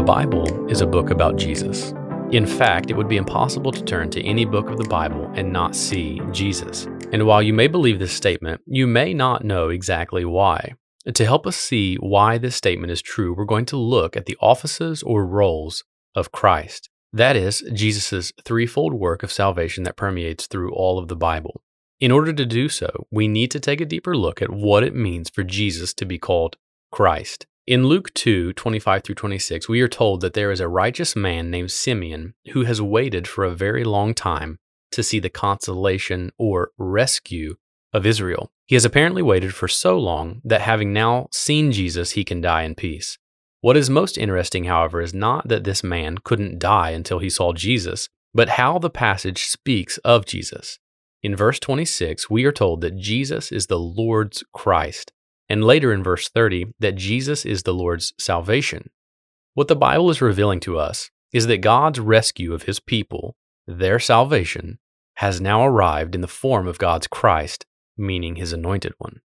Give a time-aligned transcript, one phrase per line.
[0.00, 1.92] The Bible is a book about Jesus.
[2.32, 5.52] In fact, it would be impossible to turn to any book of the Bible and
[5.52, 6.86] not see Jesus.
[7.12, 10.72] And while you may believe this statement, you may not know exactly why.
[11.12, 14.38] To help us see why this statement is true, we're going to look at the
[14.40, 16.88] offices or roles of Christ.
[17.12, 21.60] That is, Jesus' threefold work of salvation that permeates through all of the Bible.
[22.00, 24.94] In order to do so, we need to take a deeper look at what it
[24.94, 26.56] means for Jesus to be called
[26.90, 27.44] Christ.
[27.66, 31.50] In Luke 2 25 through 26, we are told that there is a righteous man
[31.50, 34.58] named Simeon who has waited for a very long time
[34.92, 37.56] to see the consolation or rescue
[37.92, 38.50] of Israel.
[38.66, 42.62] He has apparently waited for so long that having now seen Jesus, he can die
[42.62, 43.18] in peace.
[43.60, 47.52] What is most interesting, however, is not that this man couldn't die until he saw
[47.52, 50.78] Jesus, but how the passage speaks of Jesus.
[51.22, 55.12] In verse 26, we are told that Jesus is the Lord's Christ,
[55.50, 58.88] and later in verse 30, that Jesus is the Lord's salvation.
[59.54, 63.34] What the Bible is revealing to us is that God's rescue of his people,
[63.66, 64.78] their salvation,
[65.14, 67.66] has now arrived in the form of God's Christ,
[67.98, 69.20] meaning his anointed one.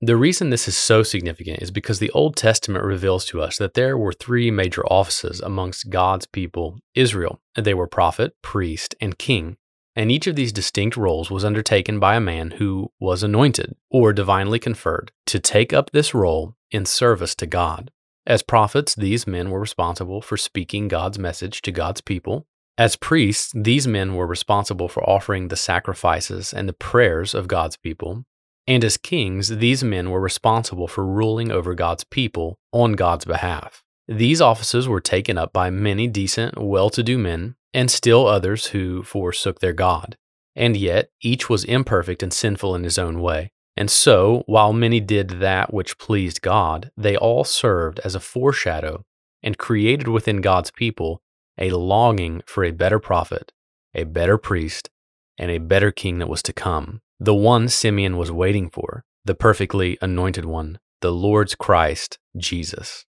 [0.00, 3.74] The reason this is so significant is because the Old Testament reveals to us that
[3.74, 7.40] there were three major offices amongst God's people, Israel.
[7.56, 9.56] They were prophet, priest, and king.
[9.96, 14.12] And each of these distinct roles was undertaken by a man who was anointed or
[14.12, 17.90] divinely conferred to take up this role in service to God.
[18.26, 22.46] As prophets, these men were responsible for speaking God's message to God's people.
[22.76, 27.76] As priests, these men were responsible for offering the sacrifices and the prayers of God's
[27.76, 28.24] people.
[28.66, 33.84] And as kings, these men were responsible for ruling over God's people on God's behalf.
[34.08, 38.66] These offices were taken up by many decent, well to do men, and still others
[38.66, 40.16] who forsook their God.
[40.56, 43.50] And yet, each was imperfect and sinful in his own way.
[43.76, 49.04] And so, while many did that which pleased God, they all served as a foreshadow
[49.42, 51.20] and created within God's people
[51.58, 53.52] a longing for a better prophet,
[53.92, 54.90] a better priest,
[55.36, 59.34] and a better king that was to come the one Simeon was waiting for, the
[59.34, 63.06] perfectly anointed one, the Lord's Christ, Jesus.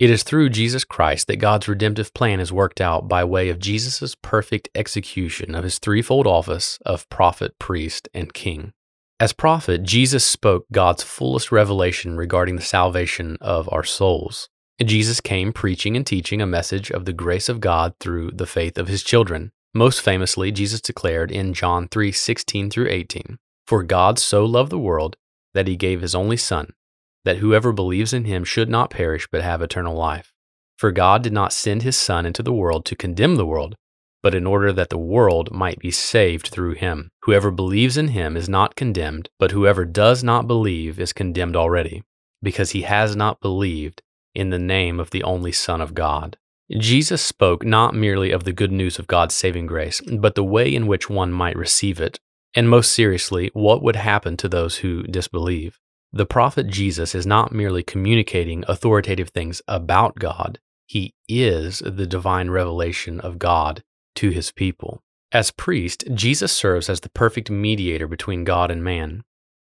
[0.00, 3.60] It is through Jesus Christ that God's redemptive plan is worked out by way of
[3.60, 8.72] Jesus' perfect execution of his threefold office of prophet, priest, and king.
[9.20, 14.48] As prophet, Jesus spoke God's fullest revelation regarding the salvation of our souls.
[14.82, 18.76] Jesus came preaching and teaching a message of the grace of God through the faith
[18.76, 19.52] of his children.
[19.72, 23.38] Most famously, Jesus declared in John 3 16 through 18,
[23.68, 25.16] for God so loved the world
[25.52, 26.72] that he gave his only Son,
[27.24, 30.32] that whoever believes in him should not perish but have eternal life.
[30.76, 33.76] For God did not send his Son into the world to condemn the world,
[34.22, 37.10] but in order that the world might be saved through him.
[37.22, 42.02] Whoever believes in him is not condemned, but whoever does not believe is condemned already,
[42.42, 44.02] because he has not believed
[44.34, 46.36] in the name of the only Son of God.
[46.78, 50.74] Jesus spoke not merely of the good news of God's saving grace, but the way
[50.74, 52.18] in which one might receive it,
[52.54, 55.78] and most seriously, what would happen to those who disbelieve?
[56.16, 62.50] The prophet Jesus is not merely communicating authoritative things about God, he is the divine
[62.50, 63.82] revelation of God
[64.14, 65.02] to his people.
[65.32, 69.24] As priest, Jesus serves as the perfect mediator between God and man.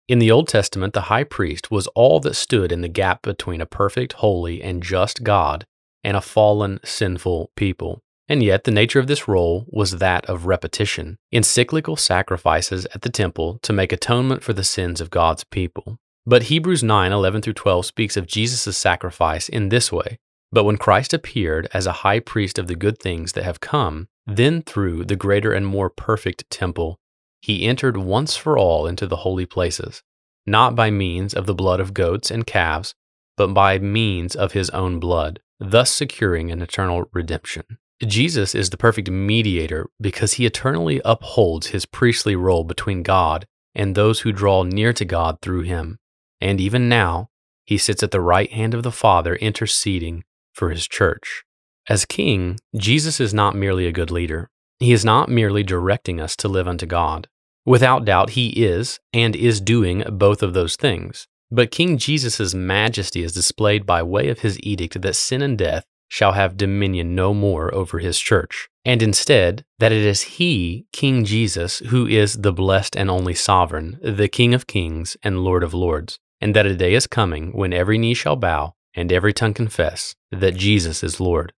[0.09, 3.62] In the Old Testament, the high priest was all that stood in the gap between
[3.62, 5.66] a perfect, holy, and just God
[6.03, 8.02] and a fallen, sinful people.
[8.28, 13.09] And yet, the nature of this role was that of repetition, encyclical sacrifices at the
[13.09, 16.00] temple to make atonement for the sins of God's people.
[16.25, 20.19] But Hebrews 9 11 through 12 speaks of Jesus' sacrifice in this way.
[20.51, 24.07] But when Christ appeared as a high priest of the good things that have come,
[24.25, 27.00] then through the greater and more perfect temple,
[27.41, 30.01] he entered once for all into the holy places,
[30.45, 32.95] not by means of the blood of goats and calves,
[33.35, 37.63] but by means of his own blood, thus securing an eternal redemption.
[38.05, 43.45] Jesus is the perfect mediator because he eternally upholds his priestly role between God
[43.75, 45.97] and those who draw near to God through him.
[46.43, 47.29] And even now,
[47.63, 51.45] he sits at the right hand of the Father interceding for his church.
[51.87, 54.49] As king, Jesus is not merely a good leader.
[54.78, 57.29] He is not merely directing us to live unto God.
[57.66, 61.28] Without doubt, he is and is doing both of those things.
[61.49, 65.85] But King Jesus' majesty is displayed by way of his edict that sin and death
[66.09, 71.23] shall have dominion no more over his church, and instead that it is he, King
[71.23, 75.73] Jesus, who is the blessed and only sovereign, the King of kings and Lord of
[75.73, 79.53] lords, and that a day is coming when every knee shall bow and every tongue
[79.53, 81.53] confess that Jesus is Lord.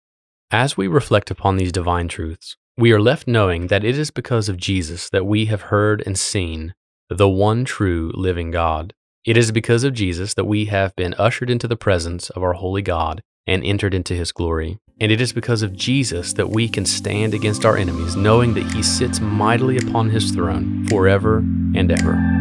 [0.50, 4.50] As we reflect upon these divine truths, we are left knowing that it is because
[4.50, 6.75] of Jesus that we have heard and seen
[7.08, 8.92] the one true living God.
[9.25, 12.52] It is because of Jesus that we have been ushered into the presence of our
[12.52, 14.76] holy God and entered into his glory.
[15.00, 18.70] And it is because of Jesus that we can stand against our enemies, knowing that
[18.75, 22.33] he sits mightily upon his throne forever and ever.